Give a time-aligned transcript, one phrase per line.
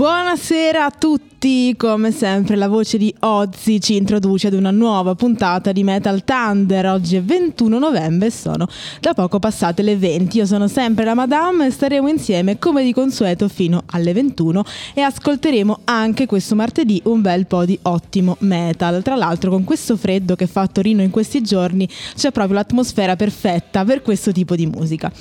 [0.00, 5.72] Buonasera a tutti, come sempre la voce di Ozzy ci introduce ad una nuova puntata
[5.72, 6.86] di Metal Thunder.
[6.86, 8.66] Oggi è 21 novembre e sono
[8.98, 10.38] da poco passate le 20.
[10.38, 15.02] Io sono sempre la Madame e staremo insieme come di consueto fino alle 21 e
[15.02, 19.02] ascolteremo anche questo martedì un bel po' di ottimo metal.
[19.02, 23.16] Tra l'altro con questo freddo che fa a Torino in questi giorni c'è proprio l'atmosfera
[23.16, 25.12] perfetta per questo tipo di musica.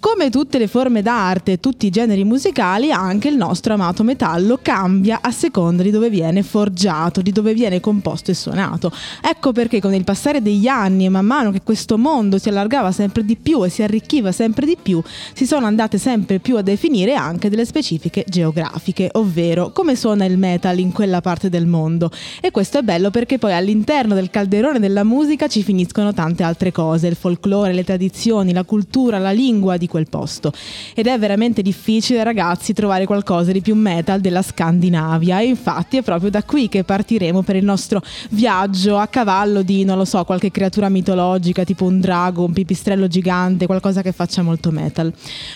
[0.00, 4.60] Come tutte le forme d'arte e tutti i generi musicali, anche il nostro amato metallo
[4.62, 8.92] cambia a seconda di dove viene forgiato, di dove viene composto e suonato.
[9.20, 12.92] Ecco perché con il passare degli anni e man mano che questo mondo si allargava
[12.92, 15.02] sempre di più e si arricchiva sempre di più,
[15.34, 20.38] si sono andate sempre più a definire anche delle specifiche geografiche, ovvero come suona il
[20.38, 22.12] metal in quella parte del mondo.
[22.40, 26.70] E questo è bello perché poi all'interno del calderone della musica ci finiscono tante altre
[26.70, 30.52] cose, il folklore, le tradizioni, la cultura, la lingua di quel posto.
[30.94, 35.40] Ed è veramente difficile, ragazzi, trovare qualcosa di più metal della Scandinavia.
[35.40, 38.00] E infatti è proprio da qui che partiremo per il nostro
[38.30, 43.08] viaggio a cavallo di, non lo so, qualche creatura mitologica, tipo un drago, un pipistrello
[43.08, 45.12] gigante, qualcosa che faccia molto metal.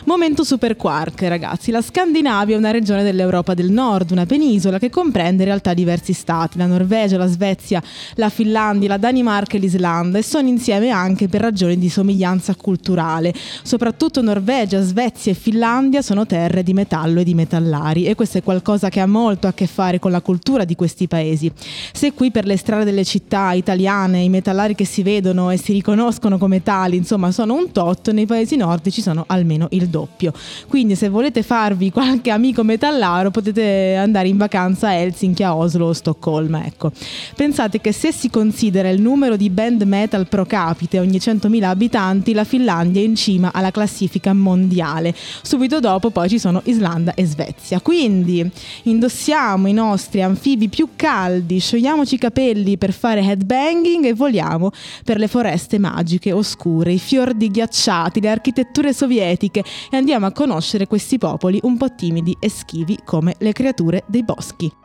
[0.07, 1.71] Momento super quark, ragazzi.
[1.71, 6.13] La Scandinavia è una regione dell'Europa del Nord, una penisola che comprende in realtà diversi
[6.13, 7.83] stati, la Norvegia, la Svezia,
[8.15, 13.35] la Finlandia, la Danimarca e l'Islanda e sono insieme anche per ragioni di somiglianza culturale,
[13.63, 18.43] soprattutto Norvegia, Svezia e Finlandia sono terre di metallo e di metallari e questo è
[18.43, 21.51] qualcosa che ha molto a che fare con la cultura di questi paesi.
[21.93, 25.73] Se qui per le strade delle città italiane i metallari che si vedono e si
[25.73, 30.33] riconoscono come tali, insomma, sono un tot, nei paesi nordici sono almeno il doppio.
[30.69, 35.87] Quindi se volete farvi qualche amico metallaro potete andare in vacanza a Helsinki, a Oslo
[35.87, 36.93] o Stoccolma, ecco.
[37.35, 42.33] Pensate che se si considera il numero di band metal pro capite ogni 100.000 abitanti,
[42.33, 45.15] la Finlandia è in cima alla classifica mondiale.
[45.43, 47.81] Subito dopo poi ci sono Islanda e Svezia.
[47.81, 48.49] Quindi
[48.85, 54.71] indossiamo i nostri anfibi più caldi, sciogliamoci i capelli per fare headbanging e voliamo
[55.05, 60.87] per le foreste magiche, oscure, i fiordi ghiacciati, le architetture sovietiche e andiamo a conoscere
[60.87, 64.82] questi popoli un po' timidi e schivi come le creature dei boschi.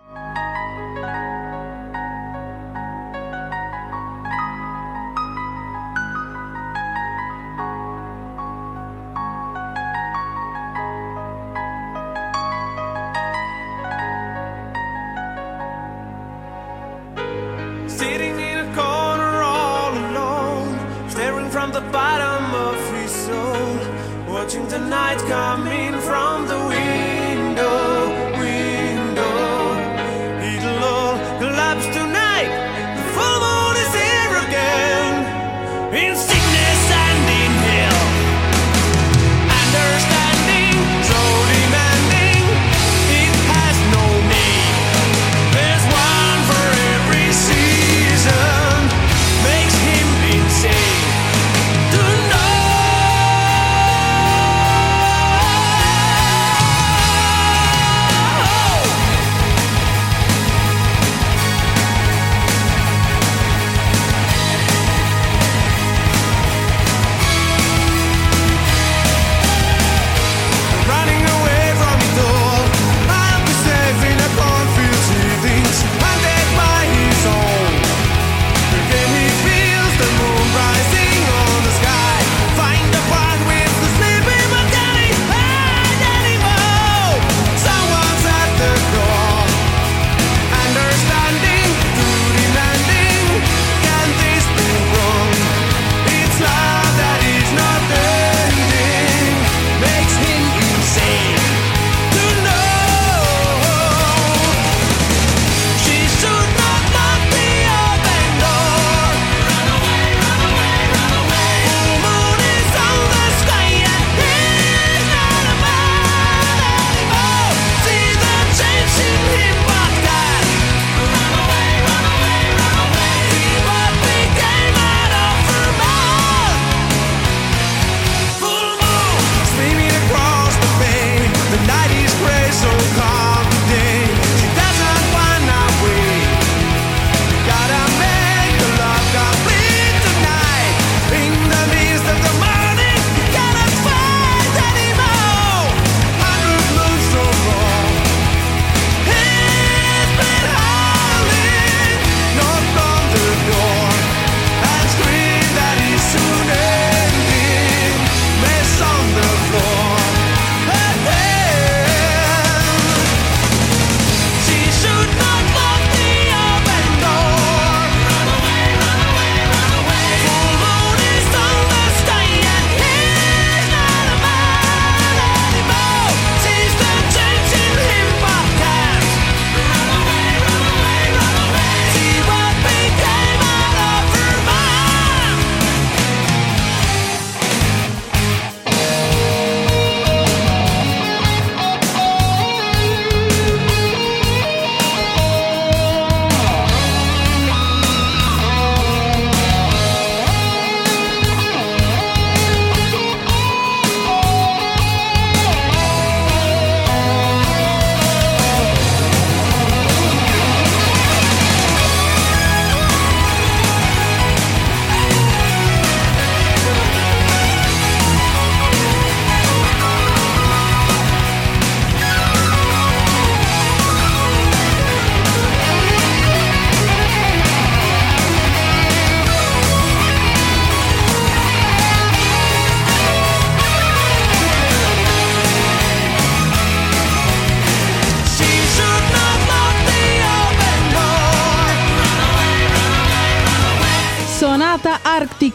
[24.90, 26.00] night's coming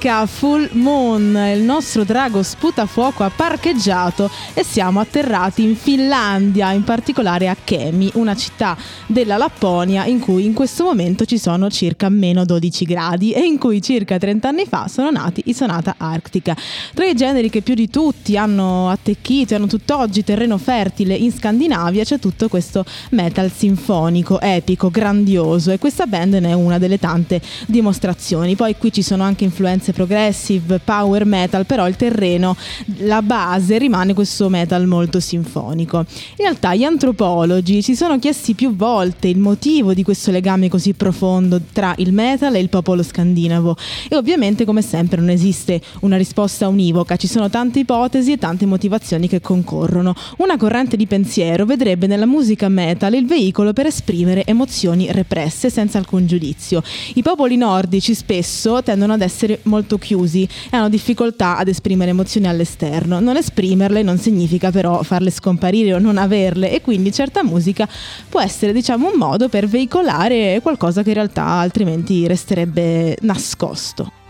[0.02, 6.82] Arctica Full Moon, il nostro drago sputafuoco ha parcheggiato e siamo atterrati in Finlandia, in
[6.82, 8.76] particolare a Kemi, una città
[9.06, 13.58] della Lapponia in cui in questo momento ci sono circa meno 12 gradi e in
[13.58, 16.56] cui circa 30 anni fa sono nati i Sonata Arctica.
[16.94, 21.30] Tra i generi che più di tutti hanno attecchito e hanno tutt'oggi terreno fertile in
[21.30, 26.98] Scandinavia c'è tutto questo metal sinfonico, epico, grandioso e questa band ne è una delle
[26.98, 28.56] tante dimostrazioni.
[28.56, 32.56] Poi qui ci sono anche influenze progressive, power metal, però il terreno,
[32.98, 35.98] la base rimane questo metal molto sinfonico.
[35.98, 40.94] In realtà gli antropologi si sono chiesti più volte il motivo di questo legame così
[40.94, 43.76] profondo tra il metal e il popolo scandinavo
[44.08, 48.66] e ovviamente come sempre non esiste una risposta univoca, ci sono tante ipotesi e tante
[48.66, 50.14] motivazioni che concorrono.
[50.38, 55.98] Una corrente di pensiero vedrebbe nella musica metal il veicolo per esprimere emozioni represse senza
[55.98, 56.82] alcun giudizio.
[57.14, 62.48] I popoli nordici spesso tendono ad essere molto chiusi e hanno difficoltà ad esprimere emozioni
[62.48, 63.20] all'esterno.
[63.20, 67.88] Non esprimerle non significa però farle scomparire o non averle e quindi certa musica
[68.28, 74.21] può essere diciamo un modo per veicolare qualcosa che in realtà altrimenti resterebbe nascosto.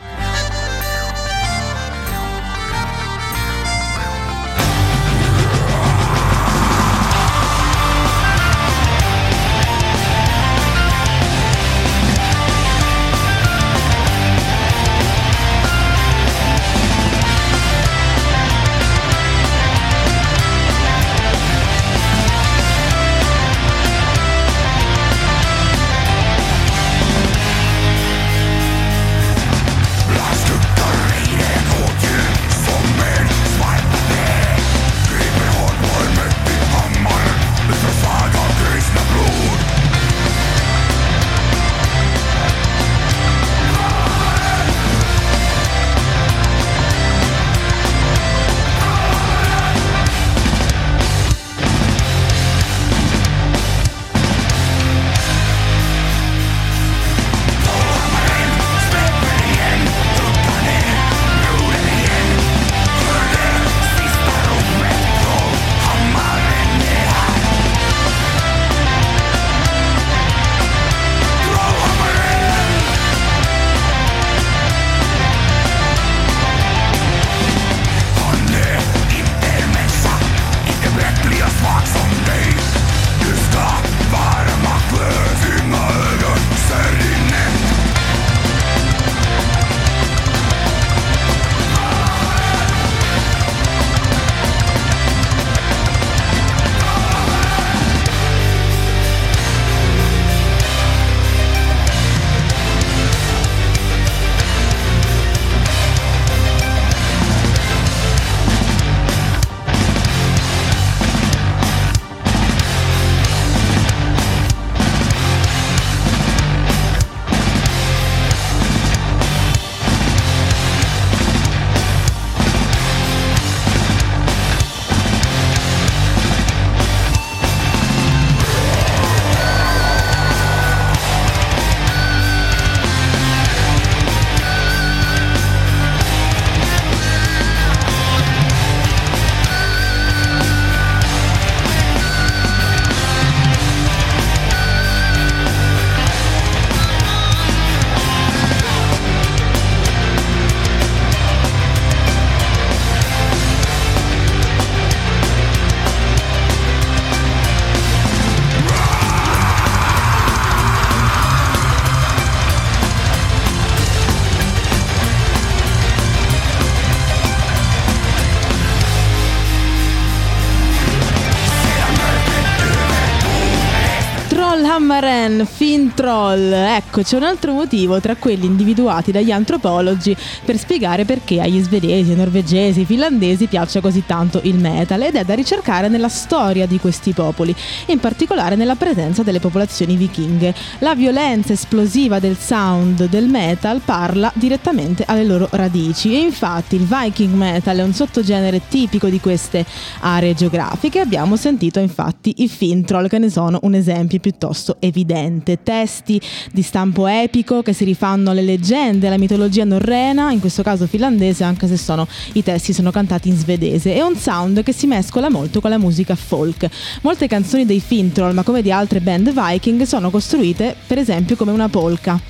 [176.75, 182.15] Ecco, c'è un altro motivo tra quelli individuati dagli antropologi per spiegare perché agli svedesi,
[182.15, 187.13] norvegesi, finlandesi piaccia così tanto il metal ed è da ricercare nella storia di questi
[187.13, 187.55] popoli,
[187.89, 190.55] in particolare nella presenza delle popolazioni vichinghe.
[190.79, 196.87] La violenza esplosiva del sound del metal parla direttamente alle loro radici e infatti il
[196.87, 199.67] viking metal è un sottogenere tipico di queste
[200.01, 201.01] aree geografiche.
[201.01, 205.63] Abbiamo sentito infatti i Fintroll che ne sono un esempio piuttosto evidente.
[205.63, 206.19] Testi
[206.51, 211.45] di stampo epico che si rifanno alle leggende, alla mitologia norrena, in questo caso finlandese,
[211.45, 215.31] anche se sono, i testi sono cantati in svedese, e un sound che si mescola
[215.31, 216.69] molto con la musica folk.
[217.03, 221.53] Molte canzoni dei Fintroll, ma come di altre band viking, sono costruite per esempio come
[221.53, 222.21] una polka.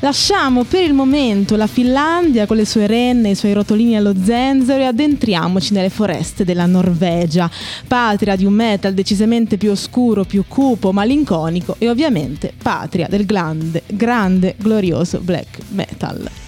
[0.00, 4.82] Lasciamo per il momento la Finlandia con le sue renne, i suoi rotolini allo zenzero
[4.82, 7.48] e addentriamoci nelle foreste della Norvegia,
[7.86, 13.81] patria di un metal decisamente più oscuro, più cupo, malinconico e ovviamente patria del grande,
[13.86, 16.41] grande, glorioso black metal.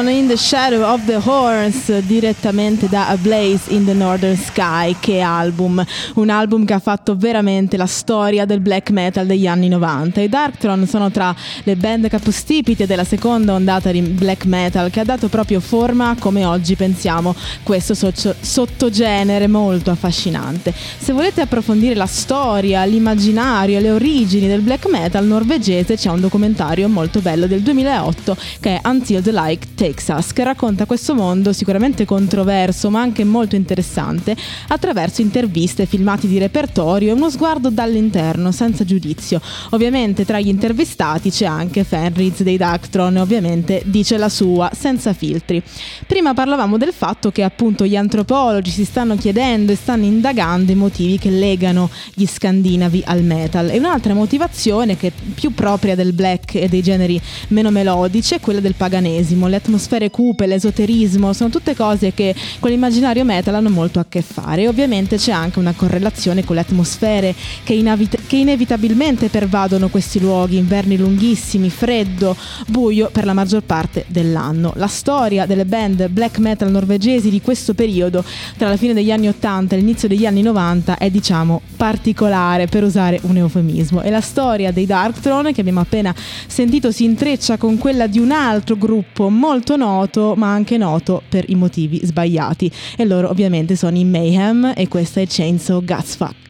[0.00, 4.96] Throne in the Shadow of the Horns direttamente da A Blaze in the Northern Sky.
[4.98, 5.84] Che album.
[6.14, 10.28] Un album che ha fatto veramente la storia del black metal degli anni 90 i
[10.30, 15.28] Darkthrone sono tra le band capostipite della seconda ondata di black metal che ha dato
[15.28, 20.72] proprio forma come oggi pensiamo questo socio- sottogenere molto affascinante.
[20.72, 26.88] Se volete approfondire la storia l'immaginario le origini del black metal norvegese c'è un documentario
[26.88, 32.04] molto bello del 2008 che è Until the Like Texas, che racconta questo mondo sicuramente
[32.04, 34.36] controverso ma anche molto interessante
[34.68, 39.40] attraverso interviste, filmati di repertorio e uno sguardo dall'interno, senza giudizio.
[39.70, 45.12] Ovviamente tra gli intervistati c'è anche Fenriz dei Dactron e ovviamente dice la sua, senza
[45.12, 45.60] filtri.
[46.06, 50.76] Prima parlavamo del fatto che appunto gli antropologi si stanno chiedendo e stanno indagando i
[50.76, 56.12] motivi che legano gli scandinavi al metal e un'altra motivazione che è più propria del
[56.12, 59.78] black e dei generi meno melodici è quella del paganesimo le atmosfere
[60.10, 64.68] cupe, l'esoterismo, sono tutte cose che con l'immaginario metal hanno molto a che fare e
[64.68, 70.56] ovviamente c'è anche una correlazione con le atmosfere che, inavit- che inevitabilmente pervadono questi luoghi,
[70.56, 74.72] inverni lunghissimi, freddo, buio per la maggior parte dell'anno.
[74.76, 78.24] La storia delle band black metal norvegesi di questo periodo,
[78.56, 82.84] tra la fine degli anni 80 e l'inizio degli anni 90, è diciamo particolare per
[82.84, 86.14] usare un eufemismo e la storia dei Darkthrone che abbiamo appena
[86.46, 91.44] sentito si intreccia con quella di un altro gruppo molto noto ma anche noto per
[91.48, 96.49] i motivi sbagliati e loro ovviamente sono i Mayhem e questa è Chainsaw Gutsfuck.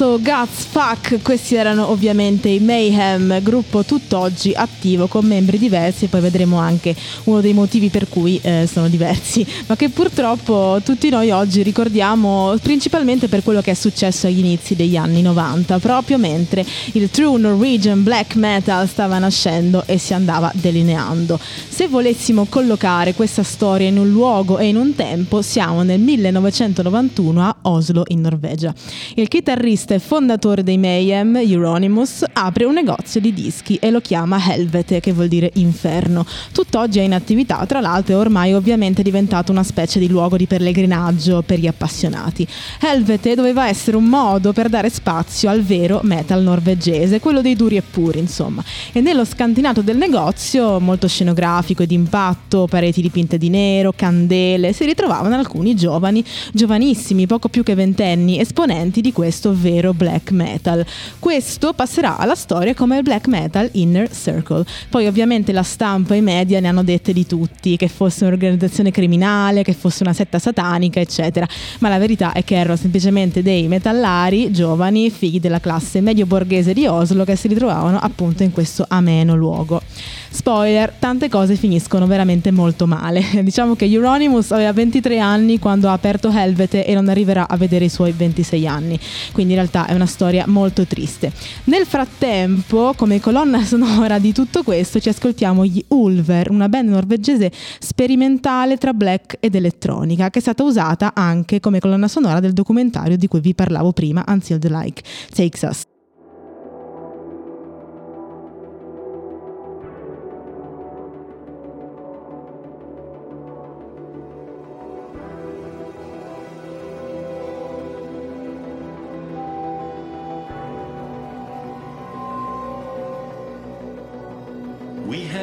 [0.00, 6.20] Guts Fuck, questi erano ovviamente i Mayhem, gruppo tutt'oggi attivo con membri diversi e poi
[6.20, 6.94] vedremo anche
[7.24, 12.54] uno dei motivi per cui eh, sono diversi, ma che purtroppo tutti noi oggi ricordiamo
[12.62, 17.38] principalmente per quello che è successo agli inizi degli anni 90, proprio mentre il True
[17.38, 21.38] Norwegian Black Metal stava nascendo e si andava delineando.
[21.68, 27.42] Se volessimo collocare questa storia in un luogo e in un tempo, siamo nel 1991
[27.42, 28.72] a Oslo in Norvegia.
[29.14, 34.38] Il chitarrista e fondatore dei Mayhem, Euronymous, apre un negozio di dischi e lo chiama
[34.52, 36.26] Helvete, che vuol dire inferno.
[36.52, 40.46] Tutt'oggi è in attività, tra l'altro è ormai ovviamente diventato una specie di luogo di
[40.46, 42.46] pellegrinaggio per gli appassionati.
[42.80, 47.76] Helvete doveva essere un modo per dare spazio al vero metal norvegese, quello dei duri
[47.76, 48.62] e puri, insomma.
[48.92, 54.84] E nello scantinato del negozio, molto scenografico e d'impatto, pareti dipinte di nero, candele, si
[54.84, 60.84] ritrovavano alcuni giovani, giovanissimi, poco più che ventenni, esponenti di questo vero black metal.
[61.18, 64.64] Questo passerà alla storia come il black metal inner circle.
[64.88, 68.90] Poi ovviamente la stampa e i media ne hanno dette di tutti, che fosse un'organizzazione
[68.90, 71.46] criminale, che fosse una setta satanica, eccetera.
[71.80, 76.72] Ma la verità è che erano semplicemente dei metallari giovani, figli della classe medio borghese
[76.72, 79.82] di Oslo, che si ritrovavano appunto in questo ameno luogo.
[80.32, 83.20] Spoiler, tante cose finiscono veramente molto male.
[83.42, 87.86] diciamo che Euronymous aveva 23 anni quando ha aperto Helvete e non arriverà a vedere
[87.86, 88.98] i suoi 26 anni.
[89.32, 91.32] Quindi in realtà è una storia molto triste.
[91.64, 97.50] Nel frattempo, come colonna sonora di tutto questo, ci ascoltiamo gli Ulver, una band norvegese
[97.80, 103.16] sperimentale tra black ed elettronica, che è stata usata anche come colonna sonora del documentario
[103.16, 105.02] di cui vi parlavo prima, Until the Like
[105.34, 105.82] Takes Us.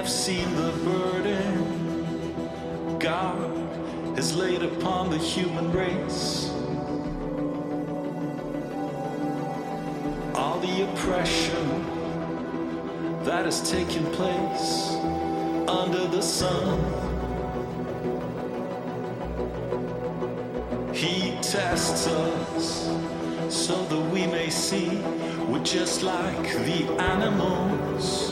[0.08, 1.54] Have seen the burden
[2.98, 3.52] God
[4.16, 6.50] has laid upon the human race.
[10.34, 11.84] All the oppression
[13.26, 14.94] that has taken place
[15.68, 16.80] under the sun.
[20.94, 22.90] He tests us
[23.54, 25.02] so that we may see
[25.50, 28.27] we're just like the animals.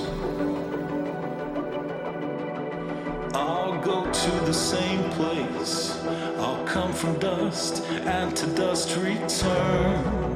[4.25, 6.03] To the same place.
[6.39, 10.34] I'll come from dust and to dust return.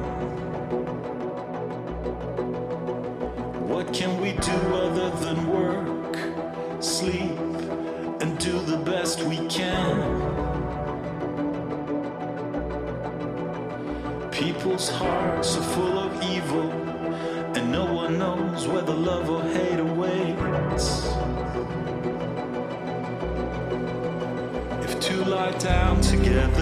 [26.10, 26.59] Together,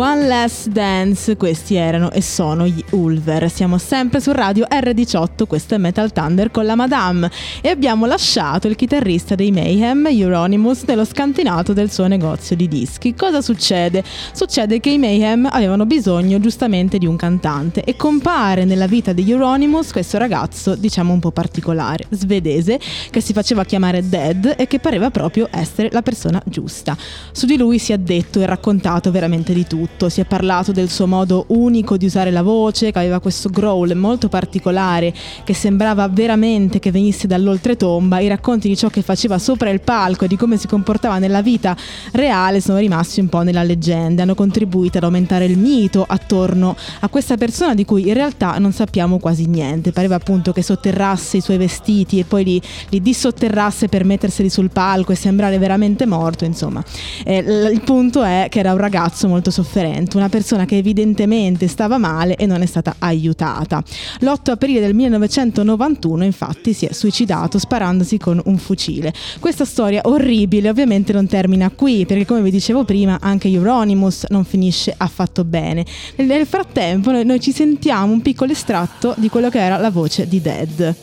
[0.00, 3.50] One Last Dance, questi erano e sono gli Ulver.
[3.50, 7.28] Siamo sempre su radio R18, questo è Metal Thunder con la Madame
[7.60, 13.16] e abbiamo lasciato il chitarrista dei Mayhem, Euronymous, nello scantinato del suo negozio di dischi.
[13.16, 14.04] Cosa succede?
[14.32, 19.28] Succede che i Mayhem avevano bisogno giustamente di un cantante e compare nella vita di
[19.28, 22.78] Euronymous questo ragazzo, diciamo un po' particolare, svedese,
[23.10, 26.96] che si faceva chiamare Dead e che pareva proprio essere la persona giusta.
[27.32, 30.08] Su di lui si è detto e raccontato veramente di tutto tutto.
[30.08, 33.94] Si è parlato del suo modo unico di usare la voce, che aveva questo growl
[33.96, 35.12] molto particolare
[35.44, 38.20] che sembrava veramente che venisse dall'oltretomba.
[38.20, 41.42] I racconti di ciò che faceva sopra il palco e di come si comportava nella
[41.42, 41.76] vita
[42.12, 47.08] reale sono rimasti un po' nella leggenda, hanno contribuito ad aumentare il mito attorno a
[47.08, 49.92] questa persona di cui in realtà non sappiamo quasi niente.
[49.92, 54.70] Pareva appunto che sotterrasse i suoi vestiti e poi li, li dissotterrasse per metterseli sul
[54.70, 56.82] palco e sembrare veramente morto, insomma.
[57.24, 59.77] Eh, il punto è che era un ragazzo molto sofferente,
[60.16, 63.82] una persona che evidentemente stava male e non è stata aiutata.
[64.20, 69.12] L'8 aprile del 1991 infatti si è suicidato sparandosi con un fucile.
[69.38, 74.44] Questa storia orribile ovviamente non termina qui perché come vi dicevo prima anche Euronymous non
[74.44, 75.84] finisce affatto bene.
[76.16, 80.40] Nel frattempo noi, ci sentiamo un piccolo estratto di quello che era la voce di
[80.40, 80.96] Dead.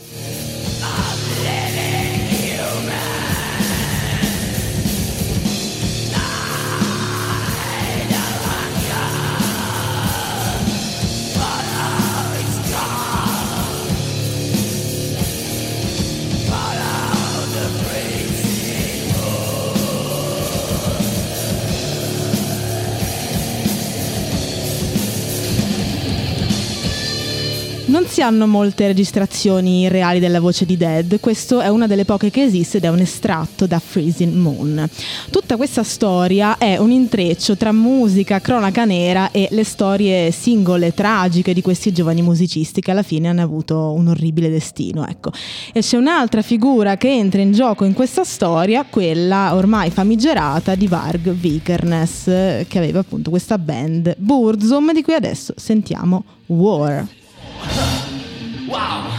[28.15, 32.43] Si hanno molte registrazioni reali della voce di Dead, questo è una delle poche che
[32.43, 34.89] esiste ed è un estratto da Freezing Moon.
[35.29, 41.53] Tutta questa storia è un intreccio tra musica, cronaca nera e le storie singole, tragiche
[41.53, 45.05] di questi giovani musicisti che alla fine hanno avuto un orribile destino.
[45.05, 45.31] Ecco.
[45.73, 50.87] E c'è un'altra figura che entra in gioco in questa storia, quella ormai famigerata di
[50.87, 52.23] Varg Vikernes,
[52.65, 57.05] che aveva appunto questa band Burzum, di cui adesso sentiamo War.
[58.67, 59.14] Wow.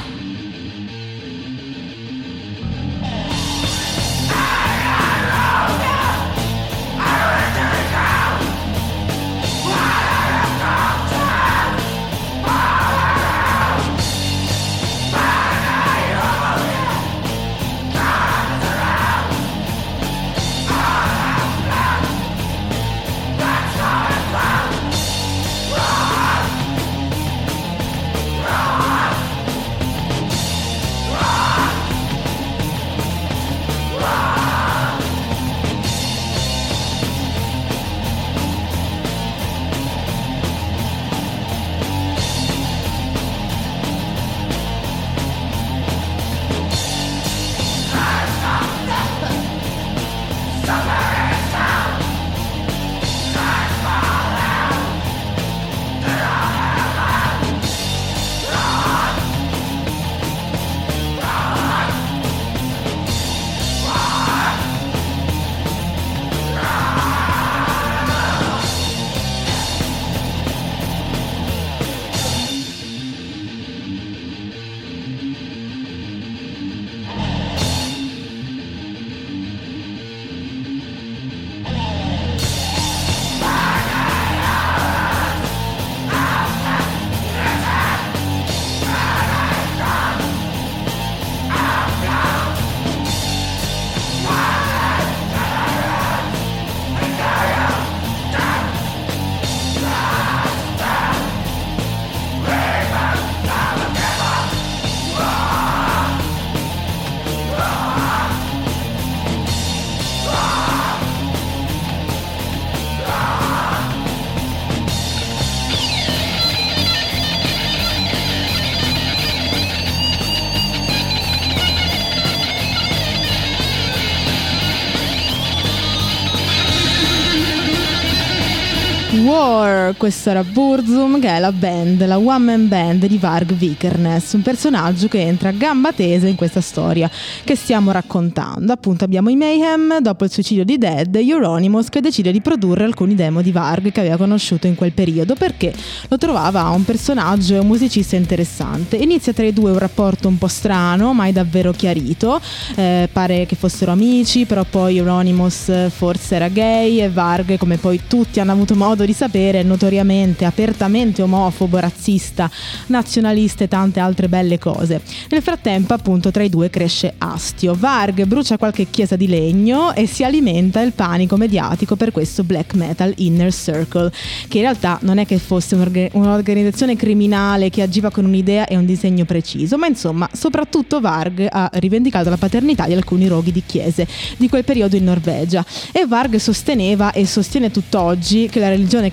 [129.96, 134.42] Questo era Burzum che è la band, la one man band di Varg Vikernes, un
[134.42, 137.10] personaggio che entra a gamba tesa in questa storia
[137.44, 138.72] che stiamo raccontando.
[138.72, 143.14] Appunto abbiamo i Mayhem, dopo il suicidio di Dead, Euronymous che decide di produrre alcuni
[143.14, 145.72] demo di Varg che aveva conosciuto in quel periodo perché
[146.08, 148.96] lo trovava un personaggio e un musicista interessante.
[148.96, 152.40] Inizia tra i due un rapporto un po' strano, mai davvero chiarito,
[152.74, 158.02] eh, pare che fossero amici, però poi Euronymous forse era gay e Varg, come poi
[158.06, 162.50] tutti hanno avuto modo di sapere, è notoriamente, apertamente omofobo, razzista,
[162.86, 165.00] nazionalista e tante altre belle cose.
[165.28, 167.74] Nel frattempo, appunto, tra i due cresce astio.
[167.74, 172.74] Varg brucia qualche chiesa di legno e si alimenta il panico mediatico per questo black
[172.74, 174.10] metal inner circle,
[174.48, 178.76] che in realtà non è che fosse un'orga- un'organizzazione criminale che agiva con un'idea e
[178.76, 183.62] un disegno preciso, ma insomma, soprattutto Varg ha rivendicato la paternità di alcuni roghi di
[183.64, 188.84] chiese di quel periodo in Norvegia e Varg sosteneva e sostiene tutt'oggi che la religione
[188.86, 189.10] religione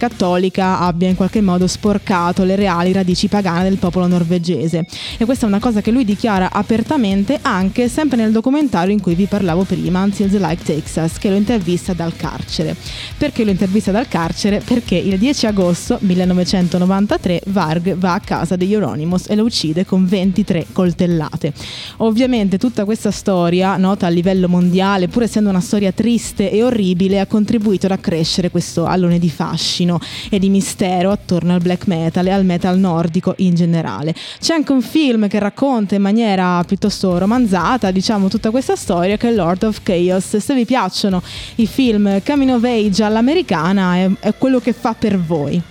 [0.63, 4.85] cattolica abbia in qualche modo sporcato le reali radici pagane del popolo norvegese.
[5.17, 9.15] E questa è una cosa che lui dichiara apertamente anche sempre nel documentario in cui
[9.15, 12.75] vi parlavo prima, Until the Light Takes Us, che lo intervista dal carcere.
[13.17, 14.61] Perché lo intervista dal carcere?
[14.63, 20.05] Perché il 10 agosto 1993 Varg va a casa degli Euronymous e lo uccide con
[20.05, 21.53] 23 coltellate.
[21.97, 27.19] Ovviamente tutta questa storia, nota a livello mondiale, pur essendo una storia triste e orribile,
[27.19, 29.99] ha contribuito ad accrescere questo allone di fascino
[30.29, 34.13] e di mistero attorno al black metal e al metal nordico in generale.
[34.39, 39.29] C'è anche un film che racconta in maniera piuttosto romanzata, diciamo, tutta questa storia che
[39.29, 40.37] è Lord of Chaos.
[40.37, 41.21] Se vi piacciono
[41.55, 45.61] i film coming of all'americana è, è quello che fa per voi.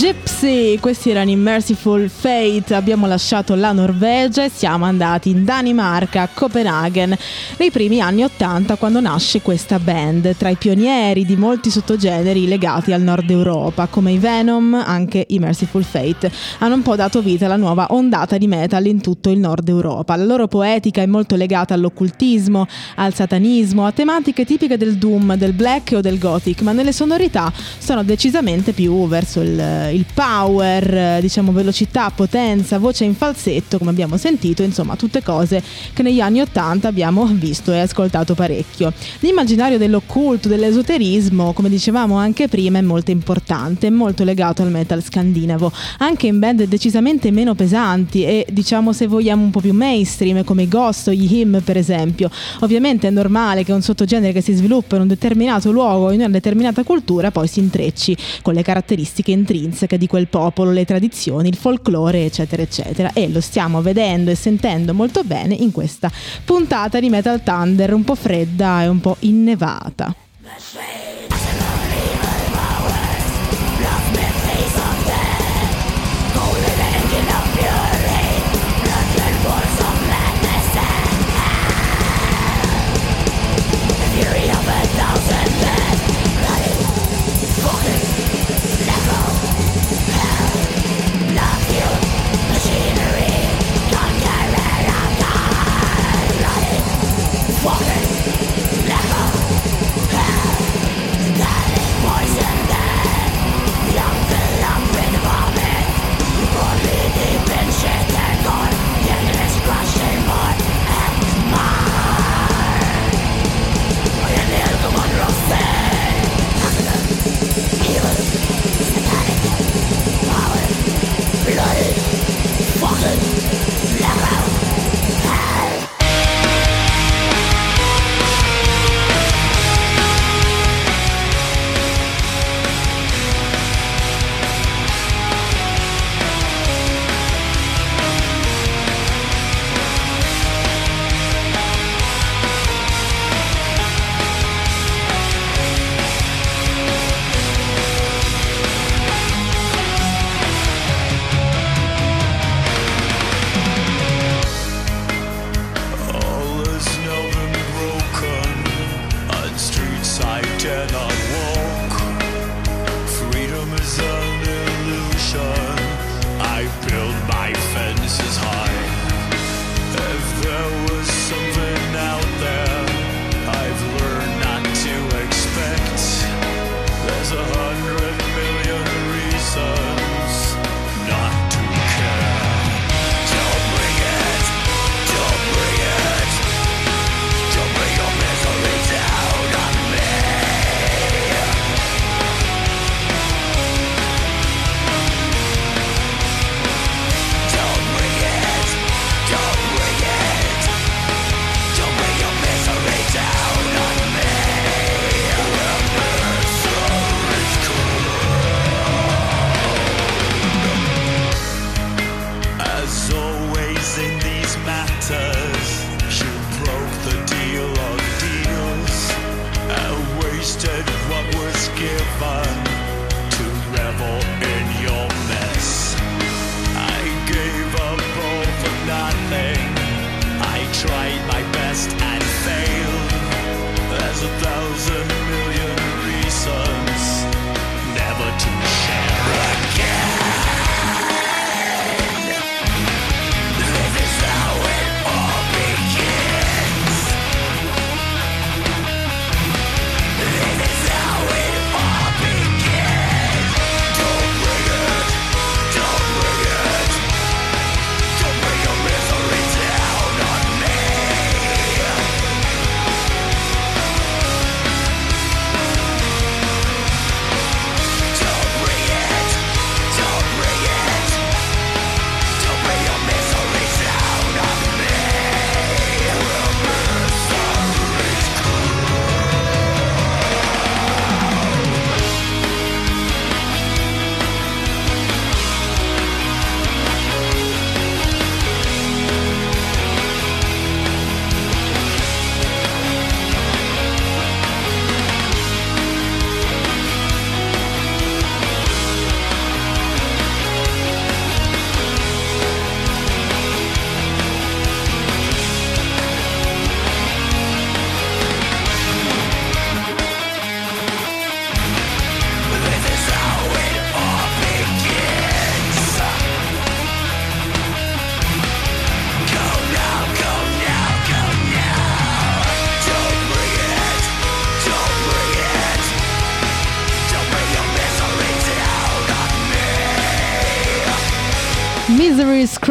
[0.00, 6.22] Gypsy, questi erano i Merciful Fate, abbiamo lasciato la Norvegia e siamo andati in Danimarca,
[6.22, 7.14] a Copenaghen,
[7.58, 12.94] nei primi anni 80 quando nasce questa band, tra i pionieri di molti sottogeneri legati
[12.94, 17.44] al nord Europa, come i Venom, anche i Merciful Fate, hanno un po' dato vita
[17.44, 20.16] alla nuova ondata di metal in tutto il nord Europa.
[20.16, 25.52] La loro poetica è molto legata all'occultismo, al satanismo, a tematiche tipiche del doom, del
[25.52, 31.52] black o del gothic, ma nelle sonorità sono decisamente più verso il, il power, diciamo
[31.52, 35.62] velocità, potenza, voce in falsetto, come abbiamo sentito, insomma tutte cose
[35.92, 38.92] che negli anni 80 abbiamo visto e ascoltato parecchio.
[39.20, 45.72] L'immaginario dell'occulto, dell'esoterismo, come dicevamo anche prima, è molto importante, molto legato al metal scandinavo,
[45.98, 50.62] anche in band decisamente meno pesanti e diciamo se vogliamo un po' più mainstream come
[50.62, 52.30] i Ghost o gli Him per esempio.
[52.60, 56.28] Ovviamente è normale che un sottogenere che si sviluppa in un determinato luogo, in una
[56.28, 61.56] determinata cultura, poi si intrecci con le caratteristiche intrinseche di quel popolo, le tradizioni, il
[61.56, 63.12] folklore, eccetera, eccetera.
[63.12, 66.10] E lo stiamo vedendo e sentendo molto bene in questa
[66.44, 70.14] puntata di Metal Thunder, un po' fredda e un po' innevata.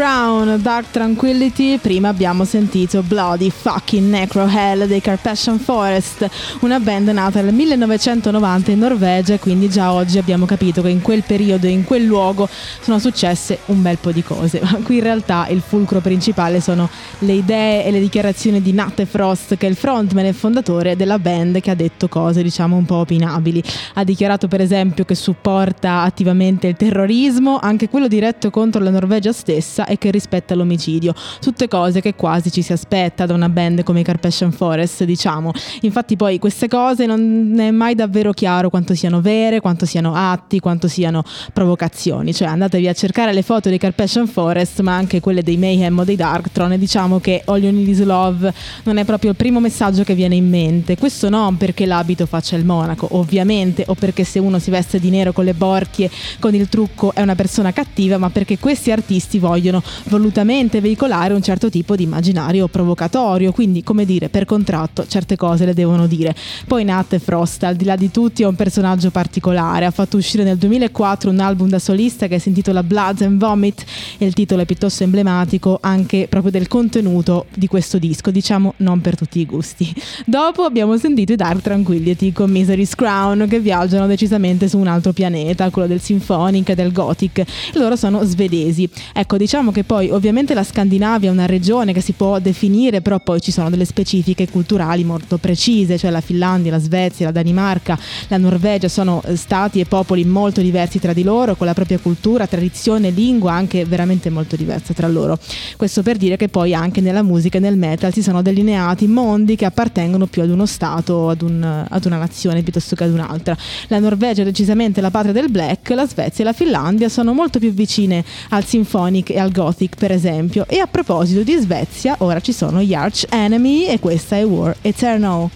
[0.09, 1.77] Crown, Dark Tranquility.
[1.77, 6.27] Prima abbiamo sentito Bloody Fucking Necro Hell dei Carpathian Forest,
[6.61, 9.37] una band nata nel 1990 in Norvegia.
[9.37, 12.49] Quindi già oggi abbiamo capito che in quel periodo e in quel luogo
[12.81, 14.59] sono successe un bel po' di cose.
[14.65, 16.89] Ma qui in realtà il fulcro principale sono
[17.19, 21.19] le idee e le dichiarazioni di Nate Frost, che è il frontman e fondatore della
[21.19, 23.61] band, che ha detto cose diciamo un po' opinabili.
[23.93, 29.31] Ha dichiarato per esempio che supporta attivamente il terrorismo, anche quello diretto contro la Norvegia
[29.31, 31.13] stessa e che rispetta l'omicidio.
[31.39, 35.51] Tutte cose che quasi ci si aspetta da una band come i Carpathian Forest, diciamo.
[35.81, 40.59] Infatti poi queste cose non è mai davvero chiaro quanto siano vere, quanto siano atti,
[40.59, 41.23] quanto siano
[41.53, 42.33] provocazioni.
[42.33, 46.03] Cioè andatevi a cercare le foto dei Carpathian Forest, ma anche quelle dei Mayhem o
[46.03, 49.59] dei Darktron e diciamo che All You Need Is Love non è proprio il primo
[49.59, 50.97] messaggio che viene in mente.
[50.97, 55.09] Questo non perché l'abito faccia il monaco, ovviamente, o perché se uno si veste di
[55.09, 59.39] nero con le borchie, con il trucco è una persona cattiva, ma perché questi artisti
[59.39, 65.35] vogliono volutamente veicolare un certo tipo di immaginario provocatorio, quindi come dire, per contratto certe
[65.35, 66.35] cose le devono dire.
[66.67, 70.43] Poi Nat Frost, al di là di tutti, è un personaggio particolare, ha fatto uscire
[70.43, 73.83] nel 2004 un album da solista che si intitola Bloods and Vomit
[74.17, 79.01] e il titolo è piuttosto emblematico anche proprio del contenuto di questo disco, diciamo non
[79.01, 79.93] per tutti i gusti.
[80.25, 85.13] Dopo abbiamo sentito i Dark Tranquility con Misery's Crown che viaggiano decisamente su un altro
[85.13, 88.89] pianeta, quello del symphonic e del gothic, loro sono svedesi.
[89.13, 93.19] Ecco, diciamo che poi ovviamente la Scandinavia è una regione che si può definire, però
[93.19, 97.97] poi ci sono delle specifiche culturali molto precise, cioè la Finlandia, la Svezia, la Danimarca,
[98.27, 101.99] la Norvegia sono eh, stati e popoli molto diversi tra di loro, con la propria
[101.99, 105.37] cultura, tradizione, lingua anche veramente molto diversa tra loro.
[105.77, 109.55] Questo per dire che poi anche nella musica e nel metal si sono delineati mondi
[109.55, 113.57] che appartengono più ad uno stato, ad, un- ad una nazione piuttosto che ad un'altra.
[113.87, 117.59] La Norvegia è decisamente la patria del black, la Svezia e la Finlandia sono molto
[117.59, 120.65] più vicine al symphonic e al gothic per esempio.
[120.67, 124.75] E a proposito di Svezia, ora ci sono gli Arch Enemy e questa è War
[124.81, 125.49] Eternal.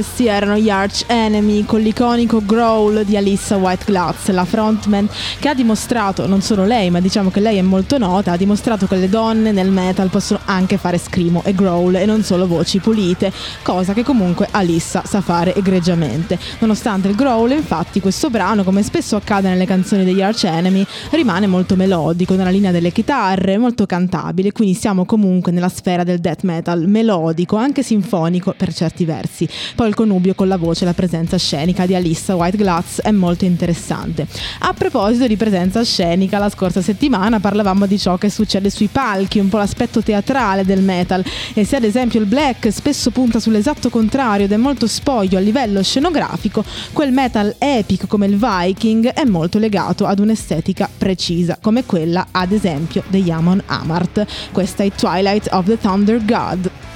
[0.00, 5.08] Eternal, questi erano gli Arch Enemy con l'iconico growl di Alissa White Glutz, la frontman
[5.38, 8.86] che ha dimostrato, non solo lei, ma diciamo che lei è molto nota, ha dimostrato
[8.86, 12.80] che le donne nel metal possono anche fare scrimo e growl e non solo voci
[12.80, 16.38] pulite, cosa che comunque Alissa sa fare egregiamente.
[16.58, 21.46] Nonostante il growl, infatti, questo brano, come spesso accade nelle canzoni degli Arch Enemy, rimane
[21.46, 26.42] molto melodico, nella linea delle chitarre, molto cantabile, quindi siamo comunque nella sfera del death
[26.42, 29.48] metal melodico, anche sinfonico per certi versi.
[29.74, 33.12] Poi il connubio con la voce e la presenza scenica di Alissa White Glutz è
[33.12, 34.26] molto interessante.
[34.58, 39.38] A proposito di presenza scenica, la scorsa settimana parlavamo di ciò che succede sui palchi,
[39.38, 43.88] un po' l'aspetto teatrale del metal e se ad esempio il black spesso punta sull'esatto
[43.88, 49.24] contrario ed è molto spoglio a livello scenografico, quel metal epic come il Viking è
[49.24, 54.26] molto legato ad un'estetica precisa, come quella ad esempio degli Amon Amart.
[54.50, 56.89] Questa è Twilight of the Thunder God.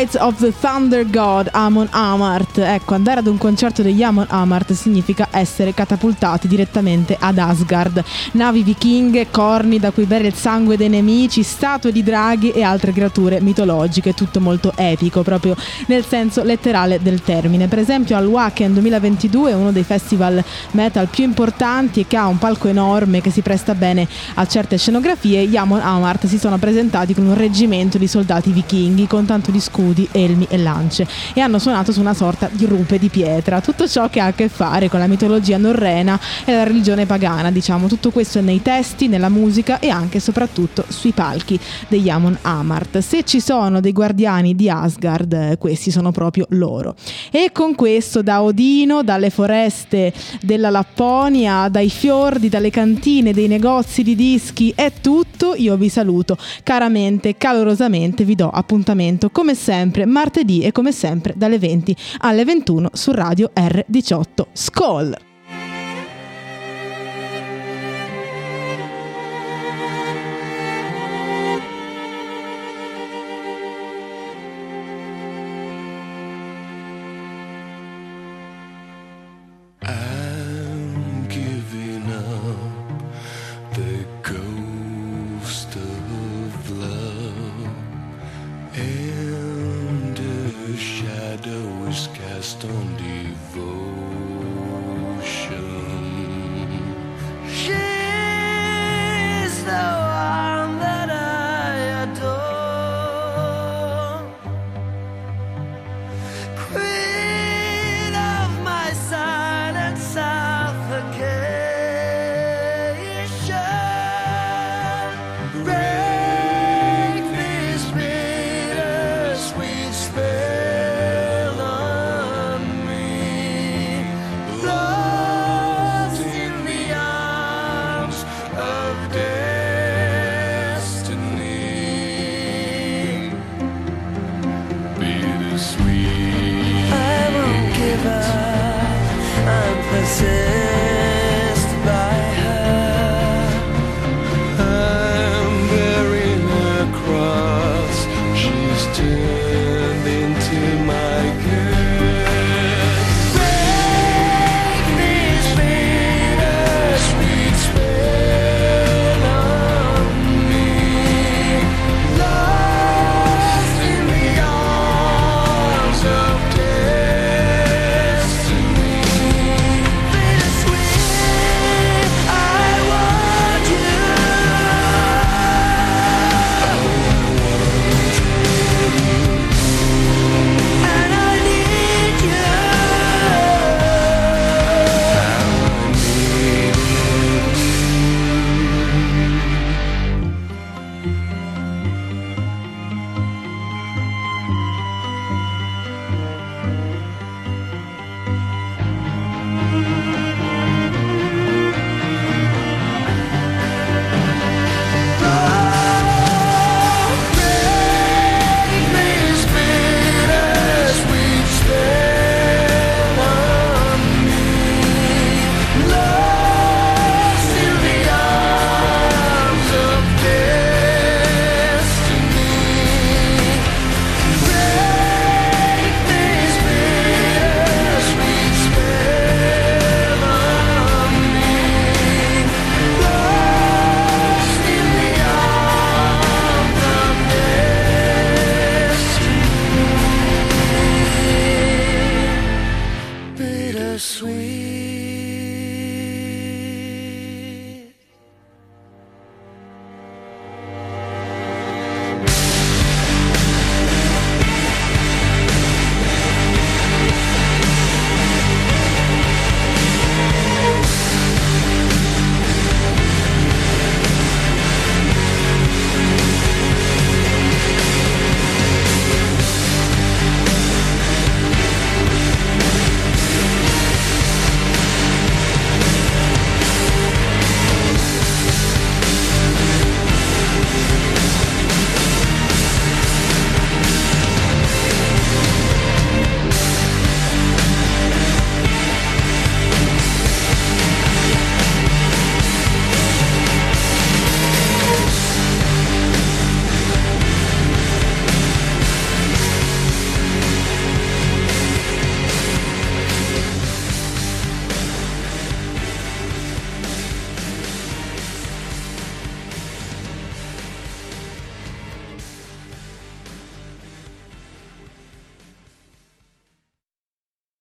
[0.00, 2.56] Twilight of the Thunder God Amon Amart.
[2.56, 8.02] Ecco, andare ad un concerto degli Amon Amart significa essere catapultati direttamente ad Asgard.
[8.32, 12.92] Navi vichinghe, corni da cui bere il sangue dei nemici, statue di draghi e altre
[12.92, 15.54] creature mitologiche, tutto molto epico, proprio
[15.86, 17.68] nel senso letterale del termine.
[17.68, 22.38] Per esempio al Wacken 2022, uno dei festival metal più importanti e che ha un
[22.38, 27.12] palco enorme che si presta bene a certe scenografie, gli Amon Amart si sono presentati
[27.12, 29.60] con un reggimento di soldati vichinghi con tanto di
[29.90, 33.60] scudi, elmi e lance e hanno suonato su una sorta di rupe di pietra.
[33.60, 37.50] Tutto ciò che ha a che fare con la mitologia norrena e la religione pagana,
[37.50, 42.08] diciamo, tutto questo è nei testi, nella musica e anche e soprattutto sui palchi degli
[42.08, 42.98] Amon Amart.
[42.98, 46.94] Se ci sono dei guardiani di Asgard, questi sono proprio loro.
[47.30, 54.02] E con questo da Odino, dalle foreste della Lapponia, dai fiordi, dalle cantine, dei negozi
[54.02, 55.54] di dischi, è tutto.
[55.56, 61.58] Io vi saluto caramente, calorosamente, vi do appuntamento come sempre martedì e come sempre dalle
[61.58, 64.46] 20 alle 21 su Radio R18.
[64.52, 65.29] Skol!